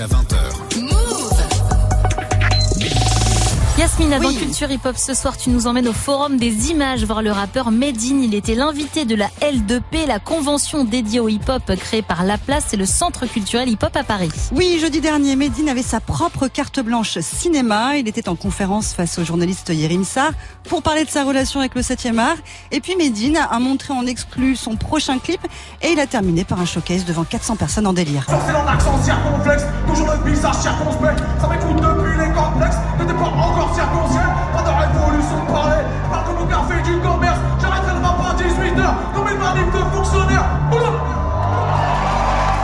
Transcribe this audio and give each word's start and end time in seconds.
jusqu'à 0.00 0.06
20h. 0.06 0.89
Yasmina, 4.00 4.18
dans 4.18 4.32
Culture 4.32 4.70
Hip 4.70 4.80
Hop, 4.86 4.96
ce 4.96 5.12
soir, 5.12 5.36
tu 5.36 5.50
nous 5.50 5.66
emmènes 5.66 5.88
au 5.88 5.92
Forum 5.92 6.38
des 6.38 6.70
images 6.70 7.04
voir 7.04 7.20
le 7.20 7.32
rappeur 7.32 7.70
Medine. 7.70 8.22
Il 8.22 8.34
était 8.34 8.54
l'invité 8.54 9.04
de 9.04 9.14
la 9.14 9.28
L2P, 9.42 10.06
la 10.06 10.18
convention 10.18 10.84
dédiée 10.84 11.20
au 11.20 11.28
hip 11.28 11.40
hop 11.48 11.74
créée 11.76 12.00
par 12.00 12.24
La 12.24 12.38
Place 12.38 12.72
et 12.72 12.76
le 12.76 12.86
Centre 12.86 13.26
culturel 13.26 13.68
hip 13.68 13.78
hop 13.82 13.94
à 13.94 14.02
Paris. 14.02 14.30
Oui, 14.52 14.78
jeudi 14.80 15.00
dernier, 15.00 15.36
Medine 15.36 15.68
avait 15.68 15.82
sa 15.82 16.00
propre 16.00 16.48
carte 16.48 16.80
blanche 16.80 17.18
cinéma. 17.18 17.98
Il 17.98 18.08
était 18.08 18.28
en 18.28 18.36
conférence 18.36 18.94
face 18.94 19.18
au 19.18 19.24
journaliste 19.24 19.68
Yerim 19.68 20.04
Sarr 20.04 20.32
pour 20.64 20.82
parler 20.82 21.04
de 21.04 21.10
sa 21.10 21.24
relation 21.24 21.60
avec 21.60 21.74
le 21.74 21.82
7e 21.82 22.18
art. 22.18 22.38
Et 22.70 22.80
puis 22.80 22.96
Medine 22.96 23.36
a 23.36 23.58
montré 23.58 23.92
en 23.92 24.06
exclu 24.06 24.56
son 24.56 24.76
prochain 24.76 25.18
clip 25.18 25.40
et 25.82 25.92
il 25.92 26.00
a 26.00 26.06
terminé 26.06 26.44
par 26.44 26.58
un 26.60 26.64
showcase 26.64 27.04
devant 27.04 27.24
400 27.24 27.56
personnes 27.56 27.86
en 27.86 27.92
délire. 27.92 28.26
Accent 28.66 29.02
circonflexe, 29.02 29.64
toujours 29.86 30.06
le 30.24 30.34
circonspect. 30.34 31.18
Ça 31.40 31.48
m'écoute 31.48 31.76
depuis 31.76 32.18
les 32.18 32.32
complexes, 32.32 32.76
n'était 32.98 33.12
pas 33.12 33.26
encore 33.26 33.59
circonspect. 33.90 34.34
Pas 34.52 34.62
de 34.62 34.68
révolution 34.68 35.44
de 35.44 35.52
parler, 35.52 35.82
parle 36.10 36.26
comme 36.26 36.42
au 36.42 36.46
café 36.46 36.82
du 36.82 36.98
commerce. 37.00 37.38
J'arrêterai 37.60 37.94
le 37.94 38.00
pas 38.00 38.36
18h, 38.38 39.14
comme 39.14 39.28
une 39.28 39.38
manif 39.38 39.66
de 39.72 39.96
fonctionnaires. 39.96 40.46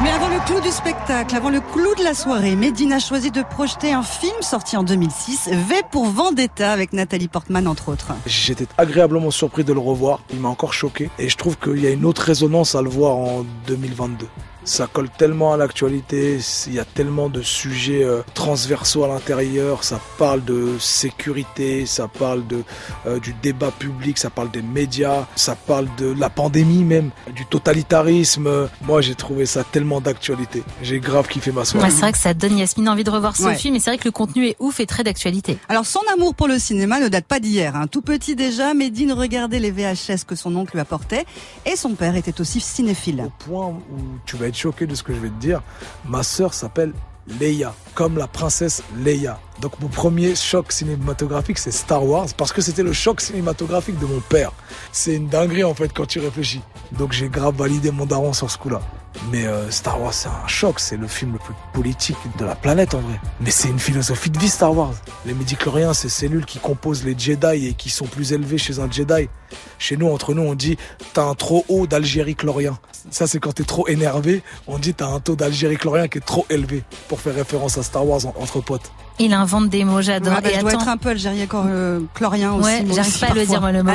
Mais 0.03 0.11
avant 0.11 0.29
le 0.29 0.39
clou 0.47 0.61
du 0.61 0.71
spectacle, 0.71 1.35
avant 1.35 1.51
le 1.51 1.61
clou 1.61 1.95
de 1.99 2.05
la 2.05 2.15
soirée, 2.15 2.55
Medine 2.55 2.93
a 2.93 3.01
choisi 3.01 3.31
de 3.31 3.43
projeter 3.43 3.93
un 3.93 4.03
film 4.03 4.41
sorti 4.41 4.77
en 4.77 4.85
2006, 4.85 5.49
V 5.51 5.83
pour 5.91 6.07
Vendetta, 6.07 6.71
avec 6.71 6.93
Nathalie 6.93 7.29
Portman 7.29 7.67
entre 7.67 7.89
autres. 7.89 8.13
J'étais 8.27 8.69
agréablement 8.79 9.31
surpris 9.31 9.65
de 9.65 9.73
le 9.73 9.81
revoir, 9.81 10.21
il 10.33 10.39
m'a 10.39 10.49
encore 10.49 10.75
choqué 10.75 11.11
et 11.19 11.29
je 11.29 11.37
trouve 11.37 11.57
qu'il 11.59 11.83
y 11.83 11.87
a 11.87 11.91
une 11.91 12.05
autre 12.05 12.23
résonance 12.23 12.75
à 12.75 12.83
le 12.83 12.91
voir 12.91 13.17
en 13.17 13.45
2022 13.67 14.29
ça 14.67 14.89
colle 14.93 15.09
tellement 15.09 15.55
à 15.55 15.57
l'actualité, 15.57 16.39
il 16.67 16.75
y 16.75 16.81
a 16.81 16.85
tellement 16.85 17.29
de 17.29 17.41
sujets 17.41 18.03
euh, 18.03 18.23
transversaux 18.35 19.05
à 19.05 19.09
l'intérieur, 19.09 19.85
ça 19.85 20.01
parle 20.19 20.45
de 20.45 20.77
sécurité, 20.81 21.87
ça 21.87 22.09
parle 22.09 22.47
de, 22.47 22.63
euh, 23.07 23.21
du 23.21 23.33
débat 23.33 23.71
public, 23.71 24.19
ça 24.19 24.29
parle 24.29 24.51
des 24.51 24.63
médias, 24.63 25.27
ça 25.37 25.55
parle 25.55 25.87
de 25.97 26.15
la 26.19 26.29
pandémie 26.29 26.83
même, 26.83 27.11
du 27.35 27.47
totalitarisme. 27.47 28.69
Moi 28.83 29.01
j'ai 29.01 29.15
trouvé 29.15 29.47
ça 29.47 29.63
tellement 29.65 30.01
d'actualité. 30.01 30.65
J'ai 30.83 30.99
grave 30.99 31.29
kiffé 31.29 31.53
ma 31.53 31.65
soirée. 31.65 31.91
c'est 31.91 32.01
vrai 32.01 32.13
que 32.13 32.19
ça 32.19 32.35
donne 32.35 32.59
Yasmine 32.59 32.89
envie 32.89 33.05
de 33.05 33.11
revoir 33.11 33.37
ce 33.37 33.55
film 33.55 33.77
et 33.77 33.81
c'est 33.81 33.91
vrai 33.91 33.99
que 33.99 34.05
le 34.05 34.13
contenu 34.13 34.49
est 34.49 34.57
ouf 34.59 34.81
et 34.81 34.87
très 34.87 35.05
d'actualité. 35.05 35.59
Alors 35.69 35.87
son 35.87 36.01
amour 36.13 36.35
pour 36.35 36.49
le 36.49 36.59
cinéma 36.59 36.99
ne 36.99 37.09
date 37.09 37.27
pas 37.27 37.39
d'hier. 37.39 37.77
Hein. 37.77 37.87
Tout 37.87 38.03
petit 38.03 38.35
déjà, 38.35 38.75
Medine 38.75 39.13
regardait 39.13 39.61
les 39.61 39.71
VHS 39.71 40.25
que 40.27 40.35
son 40.35 40.57
oncle 40.57 40.73
lui 40.75 40.81
apportait 40.81 41.25
et 41.65 41.77
son 41.77 41.95
père 41.95 42.17
était 42.17 42.41
aussi 42.41 42.61
cinéphile. 42.61 43.23
Au 43.27 43.45
point 43.45 43.69
où 43.69 44.01
tu 44.25 44.37
vas 44.37 44.49
être 44.49 44.56
choqué 44.57 44.87
de 44.87 44.95
ce 44.95 45.03
que 45.03 45.15
je 45.15 45.21
vais 45.21 45.29
te 45.29 45.41
dire. 45.41 45.63
Ma 46.05 46.23
sœur 46.23 46.55
s'appelle 46.55 46.93
Leia, 47.41 47.75
comme 47.95 48.19
la 48.19 48.27
princesse 48.27 48.83
Leia. 48.99 49.41
Donc 49.61 49.81
mon 49.81 49.89
premier 49.89 50.35
choc 50.35 50.71
cinématographique, 50.71 51.59
c'est 51.59 51.73
Star 51.73 52.05
Wars, 52.05 52.29
parce 52.37 52.53
que 52.53 52.61
c'était 52.61 52.83
le 52.83 52.93
choc 52.93 53.21
cinématographique 53.21 53.99
de 53.99 54.07
mon 54.07 54.21
père. 54.21 54.53
C'est 54.93 55.15
une 55.15 55.29
dinguerie 55.29 55.65
en 55.65 55.75
fait 55.75 55.93
quand 55.93 56.07
tu 56.07 56.21
réfléchis. 56.21 56.63
Donc 56.93 57.13
j'ai 57.13 57.29
grave 57.29 57.57
validé 57.57 57.91
mon 57.91 58.07
daron 58.07 58.33
sur 58.33 58.51
ce 58.51 58.59
coup-là. 58.59 58.81
Mais 59.31 59.47
euh, 59.47 59.71
Star 59.71 60.01
Wars, 60.01 60.15
c'est 60.15 60.29
un 60.29 60.47
choc, 60.47 60.81
c'est 60.81 60.97
le 60.97 61.07
film 61.07 61.33
le 61.33 61.39
plus 61.39 61.55
politique 61.73 62.17
de 62.39 62.45
la 62.45 62.55
planète 62.55 62.95
en 62.95 63.01
vrai. 63.01 63.21
Mais 63.41 63.51
c'est 63.51 63.69
une 63.69 63.79
philosophie 63.79 64.31
de 64.31 64.39
vie 64.39 64.49
Star 64.49 64.77
Wars. 64.77 64.95
Les 65.25 65.35
médicloriens, 65.35 65.95
c'est 65.95 66.09
cellules 66.09 66.45
qui 66.45 66.59
composent 66.59 67.05
les 67.05 67.19
Jedi 67.19 67.67
et 67.67 67.75
qui 67.75 67.91
sont 67.91 68.07
plus 68.07 68.33
élevées 68.33 68.59
chez 68.59 68.79
un 68.79 68.91
Jedi. 68.91 69.29
Chez 69.79 69.97
nous, 69.97 70.09
entre 70.09 70.35
nous, 70.35 70.43
on 70.43 70.55
dit 70.55 70.77
t'as 71.13 71.25
un 71.25 71.35
trop 71.35 71.65
haut 71.69 71.87
d'Algérie 71.87 72.35
chlorien. 72.35 72.79
Ça, 73.11 73.27
c'est 73.27 73.39
quand 73.39 73.53
t'es 73.53 73.65
trop 73.65 73.87
énervé, 73.89 74.43
on 74.67 74.79
dit 74.79 74.95
t'as 74.95 75.09
un 75.09 75.21
taux 75.21 75.37
d'Algérie 75.37 75.77
chlorien 75.77 76.09
qui 76.09 76.19
est 76.19 76.27
trop 76.27 76.47
élevé 76.51 76.83
pour 77.09 77.21
faire 77.21 77.35
référence 77.35 77.79
à 77.79 77.83
Star 77.83 78.07
Wars 78.07 78.27
entre 78.27 78.61
potes. 78.61 78.91
Il 79.19 79.33
invente 79.33 79.71
des 79.71 79.85
mots, 79.85 80.03
j'adore. 80.03 80.35
Ouais, 80.35 80.41
bah, 80.43 80.51
et 80.53 80.59
dois 80.59 80.75
être 80.75 80.89
un 80.89 80.97
peu 80.97 81.11
algérien 81.11 81.47
euh, 81.55 82.01
chlorien 82.15 82.53
aussi. 82.53 82.67
Ouais, 82.67 82.85
j'arrive 82.95 83.19
pas 83.19 83.27
à 83.29 83.35
le 83.35 83.47
dire 83.47 83.61
moi 83.61 83.73
le 83.73 83.83
mot. 83.83 83.93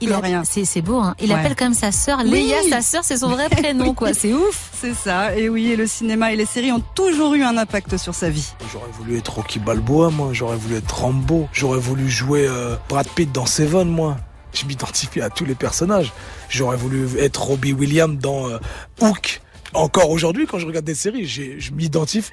il 0.00 0.12
a, 0.12 0.42
c'est 0.44 0.82
beau. 0.82 0.98
Hein. 0.98 1.14
Il 1.20 1.32
appelle 1.32 1.56
comme 1.56 1.74
sa 1.74 1.90
sœur 1.90 2.22
Léa, 2.22 2.58
sa 2.68 2.80
sœur, 2.80 3.02
c'est 3.04 3.18
son 3.18 3.28
vrai 3.28 3.48
prénom 3.50 3.94
quoi. 3.94 4.14
C'est 4.14 4.32
ouf. 4.32 4.70
C'est 4.80 4.94
ça. 4.94 5.36
Et 5.36 5.48
oui, 5.48 5.72
et 5.72 5.76
le 5.76 5.86
cinéma 5.86 6.32
et 6.32 6.36
les 6.36 6.46
séries 6.46 6.72
ont 6.72 6.82
toujours 6.94 7.34
eu 7.34 7.42
un 7.42 7.56
impact 7.56 7.96
sur 7.96 8.14
sa 8.14 8.30
vie. 8.30 8.54
J'aurais 8.72 8.90
voulu 8.92 9.18
être 9.18 9.34
Rocky 9.34 9.58
Balboa, 9.58 10.10
moi. 10.10 10.30
J'aurais 10.32 10.56
voulu 10.56 10.76
être 10.76 11.00
Rambo. 11.00 11.48
J'aurais 11.52 11.80
voulu 11.80 12.08
jouer 12.08 12.46
euh, 12.48 12.76
Brad 12.88 13.08
Pitt 13.08 13.32
dans 13.32 13.46
Seven, 13.46 13.88
moi. 13.88 14.16
Je 14.52 14.66
m'identifie 14.66 15.20
à 15.20 15.30
tous 15.30 15.44
les 15.44 15.56
personnages. 15.56 16.12
J'aurais 16.48 16.76
voulu 16.76 17.08
être 17.18 17.42
Robbie 17.42 17.72
Williams 17.72 18.18
dans 18.18 18.48
euh, 18.48 18.58
Hook. 19.00 19.40
Encore 19.72 20.10
aujourd'hui, 20.10 20.46
quand 20.46 20.60
je 20.60 20.66
regarde 20.66 20.84
des 20.84 20.94
séries, 20.94 21.26
je 21.26 21.72
m'identifie 21.72 22.30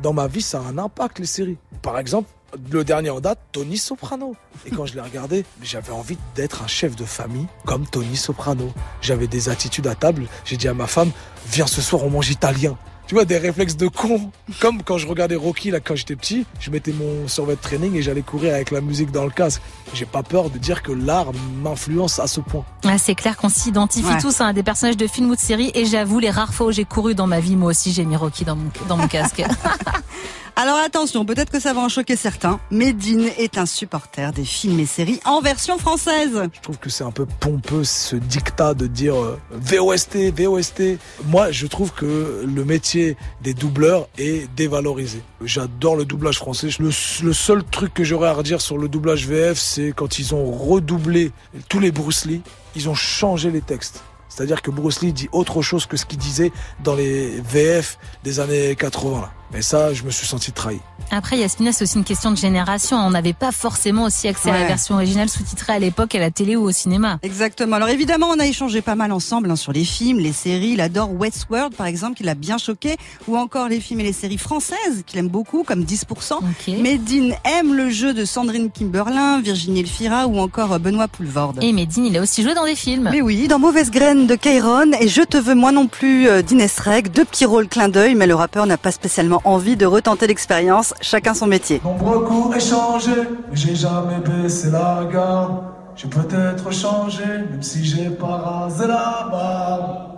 dans 0.00 0.12
ma 0.12 0.26
vie, 0.26 0.42
ça 0.42 0.58
a 0.58 0.62
un 0.62 0.78
impact, 0.78 1.18
les 1.18 1.26
séries. 1.26 1.58
Par 1.82 1.98
exemple, 1.98 2.28
le 2.70 2.84
dernier 2.84 3.10
en 3.10 3.20
date, 3.20 3.38
Tony 3.52 3.78
Soprano. 3.78 4.36
Et 4.66 4.70
quand 4.70 4.86
je 4.86 4.94
l'ai 4.94 5.00
regardé, 5.00 5.44
j'avais 5.62 5.92
envie 5.92 6.18
d'être 6.34 6.62
un 6.62 6.66
chef 6.66 6.96
de 6.96 7.04
famille 7.04 7.46
comme 7.64 7.86
Tony 7.86 8.16
Soprano. 8.16 8.72
J'avais 9.00 9.26
des 9.26 9.48
attitudes 9.48 9.86
à 9.86 9.94
table. 9.94 10.26
J'ai 10.44 10.56
dit 10.56 10.68
à 10.68 10.74
ma 10.74 10.86
femme, 10.86 11.10
viens 11.50 11.66
ce 11.66 11.80
soir, 11.80 12.04
on 12.04 12.10
mange 12.10 12.30
italien 12.30 12.76
tu 13.12 13.16
vois, 13.16 13.26
des 13.26 13.36
réflexes 13.36 13.76
de 13.76 13.88
con. 13.88 14.30
Comme 14.58 14.82
quand 14.82 14.96
je 14.96 15.06
regardais 15.06 15.34
Rocky, 15.34 15.70
là, 15.70 15.80
quand 15.80 15.94
j'étais 15.94 16.16
petit, 16.16 16.46
je 16.58 16.70
mettais 16.70 16.94
mon 16.94 17.28
survêt 17.28 17.56
de 17.56 17.60
training 17.60 17.94
et 17.94 18.00
j'allais 18.00 18.22
courir 18.22 18.54
avec 18.54 18.70
la 18.70 18.80
musique 18.80 19.10
dans 19.10 19.24
le 19.24 19.30
casque. 19.30 19.60
J'ai 19.92 20.06
pas 20.06 20.22
peur 20.22 20.48
de 20.48 20.56
dire 20.56 20.82
que 20.82 20.92
l'art 20.92 21.26
m'influence 21.62 22.18
à 22.18 22.26
ce 22.26 22.40
point. 22.40 22.64
Ah, 22.86 22.96
c'est 22.96 23.14
clair 23.14 23.36
qu'on 23.36 23.50
s'identifie 23.50 24.16
tous 24.18 24.40
à 24.40 24.54
des 24.54 24.62
personnages 24.62 24.96
de 24.96 25.06
films 25.06 25.28
ou 25.28 25.34
de 25.34 25.40
séries 25.40 25.70
et 25.74 25.84
j'avoue, 25.84 26.20
les 26.20 26.30
rares 26.30 26.54
fois 26.54 26.68
où 26.68 26.72
j'ai 26.72 26.86
couru 26.86 27.14
dans 27.14 27.26
ma 27.26 27.40
vie, 27.40 27.54
moi 27.54 27.72
aussi, 27.72 27.92
j'ai 27.92 28.06
mis 28.06 28.16
Rocky 28.16 28.46
dans 28.46 28.56
mon, 28.56 28.70
dans 28.88 28.96
mon 28.96 29.08
casque. 29.08 29.42
Alors 30.54 30.76
attention, 30.76 31.24
peut-être 31.24 31.50
que 31.50 31.58
ça 31.60 31.72
va 31.72 31.80
en 31.80 31.88
choquer 31.88 32.14
certains. 32.14 32.60
Medine 32.70 33.30
est 33.38 33.56
un 33.56 33.64
supporter 33.64 34.32
des 34.32 34.44
films 34.44 34.80
et 34.80 34.86
séries 34.86 35.18
en 35.24 35.40
version 35.40 35.78
française. 35.78 36.42
Je 36.52 36.60
trouve 36.60 36.78
que 36.78 36.90
c'est 36.90 37.04
un 37.04 37.10
peu 37.10 37.24
pompeux 37.24 37.84
ce 37.84 38.16
dictat 38.16 38.74
de 38.74 38.86
dire 38.86 39.16
euh, 39.16 39.40
VOST, 39.50 40.30
VOST. 40.36 40.98
Moi, 41.24 41.50
je 41.50 41.66
trouve 41.66 41.92
que 41.92 42.44
le 42.46 42.64
métier 42.66 43.16
des 43.40 43.54
doubleurs 43.54 44.08
est 44.18 44.46
dévalorisé. 44.54 45.22
J'adore 45.42 45.96
le 45.96 46.04
doublage 46.04 46.36
français. 46.36 46.68
Le, 46.78 46.90
le 47.24 47.32
seul 47.32 47.64
truc 47.64 47.94
que 47.94 48.04
j'aurais 48.04 48.28
à 48.28 48.34
redire 48.34 48.60
sur 48.60 48.76
le 48.76 48.88
doublage 48.88 49.26
VF, 49.26 49.58
c'est 49.58 49.92
quand 49.96 50.18
ils 50.18 50.34
ont 50.34 50.52
redoublé 50.52 51.32
tous 51.70 51.80
les 51.80 51.92
Bruce 51.92 52.26
Lee, 52.26 52.42
ils 52.76 52.90
ont 52.90 52.94
changé 52.94 53.50
les 53.50 53.62
textes. 53.62 54.02
C'est-à-dire 54.28 54.60
que 54.62 54.70
Bruce 54.70 55.00
Lee 55.00 55.12
dit 55.12 55.28
autre 55.32 55.62
chose 55.62 55.86
que 55.86 55.96
ce 55.96 56.06
qu'il 56.06 56.18
disait 56.18 56.52
dans 56.84 56.94
les 56.94 57.40
VF 57.40 57.98
des 58.22 58.38
années 58.40 58.76
80. 58.76 59.30
Mais 59.52 59.62
ça, 59.62 59.92
je 59.92 60.02
me 60.02 60.10
suis 60.10 60.26
senti 60.26 60.50
trahi. 60.52 60.80
Après, 61.10 61.36
Yasmina, 61.36 61.72
c'est 61.72 61.84
aussi 61.84 61.98
une 61.98 62.04
question 62.04 62.30
de 62.30 62.38
génération. 62.38 62.96
On 62.96 63.10
n'avait 63.10 63.34
pas 63.34 63.52
forcément 63.52 64.04
aussi 64.04 64.28
accès 64.28 64.50
à 64.50 64.58
la 64.58 64.66
version 64.66 64.94
originale 64.94 65.28
sous-titrée 65.28 65.74
à 65.74 65.78
l'époque 65.78 66.14
à 66.14 66.18
la 66.18 66.30
télé 66.30 66.56
ou 66.56 66.62
au 66.62 66.70
cinéma. 66.70 67.18
Exactement. 67.22 67.76
Alors 67.76 67.90
évidemment, 67.90 68.28
on 68.30 68.38
a 68.38 68.46
échangé 68.46 68.80
pas 68.80 68.94
mal 68.94 69.12
ensemble 69.12 69.50
hein, 69.50 69.56
sur 69.56 69.72
les 69.72 69.84
films, 69.84 70.20
les 70.20 70.32
séries. 70.32 70.70
Il 70.70 70.80
adore 70.80 71.12
Westworld, 71.12 71.74
par 71.74 71.86
exemple, 71.86 72.16
qui 72.16 72.22
l'a 72.22 72.34
bien 72.34 72.56
choqué, 72.56 72.96
ou 73.28 73.36
encore 73.36 73.68
les 73.68 73.80
films 73.80 74.00
et 74.00 74.04
les 74.04 74.14
séries 74.14 74.38
françaises 74.38 75.02
qu'il 75.06 75.18
aime 75.18 75.28
beaucoup, 75.28 75.64
comme 75.64 75.84
10%. 75.84 76.38
Medine 76.80 77.34
aime 77.44 77.74
le 77.74 77.90
jeu 77.90 78.14
de 78.14 78.24
Sandrine 78.24 78.70
Kimberlin, 78.70 79.42
Virginie 79.42 79.80
Elfira 79.80 80.26
ou 80.28 80.38
encore 80.38 80.78
Benoît 80.78 81.08
Poulvorde. 81.08 81.58
Et 81.62 81.74
Medine, 81.74 82.06
il 82.06 82.16
a 82.16 82.22
aussi 82.22 82.42
joué 82.42 82.54
dans 82.54 82.64
des 82.64 82.76
films. 82.76 83.10
Mais 83.12 83.20
oui, 83.20 83.48
dans 83.48 83.58
Mauvaise 83.58 83.90
Graine 83.90 84.26
de 84.26 84.34
Kairon 84.34 84.92
et 84.98 85.08
Je 85.08 85.20
te 85.20 85.36
veux 85.36 85.54
moi 85.54 85.72
non 85.72 85.88
plus 85.88 86.26
euh, 86.26 86.40
d'Inès 86.40 86.78
Reg, 86.78 87.08
deux 87.12 87.26
petits 87.26 87.44
rôles 87.44 87.68
clin 87.68 87.90
d'œil, 87.90 88.14
mais 88.14 88.26
le 88.26 88.34
rappeur 88.34 88.64
n'a 88.64 88.78
pas 88.78 88.92
spécialement 88.92 89.41
envie 89.44 89.76
de 89.76 89.86
retenter 89.86 90.26
l'expérience, 90.26 90.94
chacun 91.00 91.34
son 91.34 91.46
métier. 91.46 91.80
Nombreux 91.84 92.24
coups 92.24 92.56
échangés, 92.56 93.28
j'ai 93.52 93.74
jamais 93.74 94.18
baissé 94.18 94.70
la 94.70 95.08
garde. 95.12 95.64
J'ai 95.94 96.08
peut-être 96.08 96.70
changé, 96.72 97.24
même 97.24 97.62
si 97.62 97.84
j'ai 97.84 98.10
pas 98.10 98.38
rasé 98.38 98.86
la 98.86 99.28
barbe. 99.30 100.11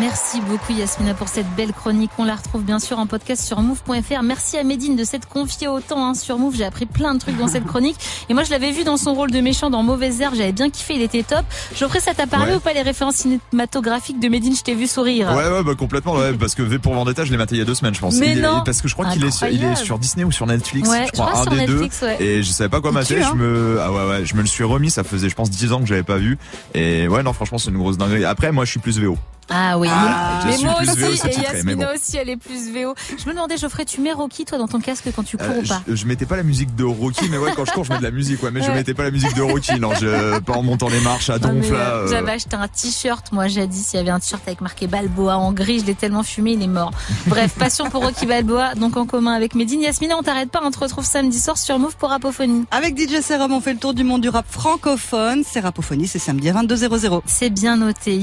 Merci 0.00 0.40
beaucoup 0.40 0.72
Yasmina 0.72 1.12
pour 1.12 1.28
cette 1.28 1.48
belle 1.56 1.74
chronique. 1.74 2.10
On 2.16 2.24
la 2.24 2.34
retrouve 2.34 2.62
bien 2.62 2.78
sûr 2.78 2.98
en 2.98 3.06
podcast 3.06 3.44
sur 3.44 3.60
move.fr. 3.60 4.22
Merci 4.22 4.56
à 4.56 4.64
Médine 4.64 4.96
de 4.96 5.04
s'être 5.04 5.28
confiée 5.28 5.68
autant 5.68 6.06
hein, 6.06 6.14
sur 6.14 6.38
Move. 6.38 6.56
J'ai 6.56 6.64
appris 6.64 6.86
plein 6.86 7.12
de 7.12 7.20
trucs 7.20 7.36
dans 7.36 7.48
cette 7.48 7.66
chronique. 7.66 7.96
Et 8.30 8.34
moi 8.34 8.42
je 8.42 8.50
l'avais 8.50 8.72
vu 8.72 8.82
dans 8.82 8.96
son 8.96 9.12
rôle 9.12 9.30
de 9.30 9.40
méchant 9.42 9.68
dans 9.68 9.82
Mauvaise 9.82 10.18
Herbe. 10.22 10.36
J'avais 10.36 10.52
bien 10.52 10.70
kiffé, 10.70 10.94
il 10.94 11.02
était 11.02 11.22
top. 11.22 11.44
Geoffrey, 11.76 12.00
ça 12.00 12.14
t'a 12.14 12.26
parlé 12.26 12.54
ou 12.54 12.60
pas 12.60 12.72
les 12.72 12.80
références 12.80 13.16
cinématographiques 13.16 14.18
de 14.18 14.28
Médine? 14.28 14.56
Je 14.56 14.62
t'ai 14.62 14.74
vu 14.74 14.86
sourire. 14.86 15.28
Ouais, 15.36 15.50
ouais, 15.50 15.62
bah 15.62 15.74
complètement. 15.74 16.14
Ouais, 16.14 16.32
parce 16.32 16.54
que 16.54 16.62
V 16.62 16.78
pour 16.78 16.94
Vendetta, 16.94 17.26
je 17.26 17.30
l'ai 17.30 17.36
maté 17.36 17.56
il 17.56 17.58
y 17.58 17.62
a 17.62 17.66
deux 17.66 17.74
semaines, 17.74 17.94
je 17.94 18.00
pense. 18.00 18.18
Mais 18.18 18.36
non. 18.36 18.62
parce 18.64 18.80
que 18.80 18.88
je 18.88 18.94
crois 18.94 19.04
qu'il 19.10 19.22
est, 19.22 19.30
sur, 19.30 19.48
il 19.48 19.62
est 19.62 19.76
sur 19.76 19.98
Disney 19.98 20.24
ou 20.24 20.32
sur 20.32 20.46
Netflix. 20.46 20.88
Ouais, 20.88 21.04
je 21.08 21.12
crois, 21.12 21.42
un 21.42 21.44
des 21.50 21.56
Netflix, 21.56 22.00
deux. 22.00 22.24
Et 22.24 22.42
je 22.42 22.50
savais 22.50 22.70
pas 22.70 22.80
quoi 22.80 22.90
mater. 22.90 23.20
Je 23.20 23.26
hein. 23.26 23.34
me, 23.34 23.78
ah 23.82 23.92
ouais, 23.92 24.08
ouais, 24.08 24.24
je 24.24 24.34
me 24.34 24.40
le 24.40 24.46
suis 24.46 24.64
remis. 24.64 24.88
Ça 24.88 25.04
faisait, 25.04 25.28
je 25.28 25.34
pense, 25.34 25.50
10 25.50 25.74
ans 25.74 25.80
que 25.80 25.86
j'avais 25.86 26.02
pas 26.02 26.16
vu. 26.16 26.38
Et 26.72 27.06
ouais, 27.06 27.22
non, 27.22 27.34
franchement, 27.34 27.58
c'est 27.58 27.68
une 27.68 27.76
grosse 27.76 27.98
dinguerie. 27.98 28.24
Après, 28.24 28.50
moi, 28.50 28.64
je 28.64 28.70
suis 28.70 28.80
plus 28.80 28.98
VO. 28.98 29.18
Ah 29.50 29.78
oui, 29.78 29.88
Ah, 29.90 30.42
mais 30.46 30.56
moi 30.64 30.76
aussi, 30.80 31.28
et 31.28 31.40
Yasmina 31.40 31.92
aussi, 31.92 32.16
elle 32.16 32.30
est 32.30 32.36
plus 32.36 32.70
VO. 32.70 32.94
Je 33.18 33.28
me 33.28 33.34
demandais, 33.34 33.56
Geoffrey, 33.56 33.84
tu 33.84 34.00
mets 34.00 34.12
Rocky, 34.12 34.44
toi, 34.44 34.58
dans 34.58 34.68
ton 34.68 34.80
casque 34.80 35.08
quand 35.14 35.24
tu 35.24 35.36
cours 35.36 35.58
ou 35.58 35.66
pas 35.66 35.82
je, 35.88 36.06
mettais 36.06 36.26
pas 36.26 36.36
la 36.36 36.42
musique 36.42 36.74
de 36.76 36.84
Rocky, 36.84 37.28
mais 37.30 37.38
ouais, 37.38 37.50
quand 37.56 37.64
je 37.64 37.72
cours, 37.72 37.84
je 37.84 37.92
mets 37.92 37.98
de 37.98 38.02
la 38.04 38.10
musique, 38.10 38.42
ouais, 38.42 38.50
mais 38.50 38.62
je 38.62 38.70
mettais 38.70 38.94
pas 38.94 39.02
la 39.02 39.10
musique 39.10 39.34
de 39.34 39.42
Rocky, 39.42 39.78
non, 39.80 39.90
je, 40.00 40.38
pas 40.40 40.54
en 40.54 40.62
montant 40.62 40.88
les 40.88 41.00
marches 41.00 41.30
à 41.30 41.38
donf, 41.38 41.70
là. 41.70 42.06
J'avais 42.08 42.32
acheté 42.32 42.56
un 42.56 42.68
t-shirt, 42.68 43.32
moi, 43.32 43.48
jadis, 43.48 43.92
il 43.92 43.96
y 43.96 43.98
avait 43.98 44.10
un 44.10 44.20
t-shirt 44.20 44.42
avec 44.46 44.60
marqué 44.60 44.86
Balboa 44.86 45.36
en 45.36 45.52
gris, 45.52 45.80
je 45.80 45.86
l'ai 45.86 45.94
tellement 45.94 46.22
fumé, 46.22 46.52
il 46.52 46.62
est 46.62 46.66
mort. 46.66 46.92
Bref, 47.26 47.54
passion 47.58 47.90
pour 47.90 48.02
Rocky 48.02 48.26
Balboa, 48.26 48.74
donc 48.74 48.96
en 48.96 49.06
commun 49.06 49.32
avec 49.32 49.54
Medine. 49.54 49.80
Yasmina, 49.80 50.16
on 50.16 50.22
t'arrête 50.22 50.50
pas, 50.50 50.60
on 50.62 50.70
te 50.70 50.78
retrouve 50.78 51.04
samedi 51.04 51.38
soir 51.40 51.58
sur 51.58 51.78
Move 51.78 51.96
pour 51.96 52.10
Rapophonie. 52.10 52.64
Avec 52.70 52.98
DJ 52.98 53.20
Serum, 53.20 53.52
on 53.52 53.60
fait 53.60 53.72
le 53.72 53.78
tour 53.78 53.94
du 53.94 54.04
monde 54.04 54.20
du 54.20 54.28
rap 54.28 54.46
francophone. 54.48 55.42
C'est 55.46 55.60
Rapophonie, 55.60 56.06
c'est 56.06 56.18
samedi 56.18 56.48
à 56.48 56.54
22h00. 56.54 57.22
C'est 57.26 57.50
bien 57.50 57.76
noté. 57.76 58.18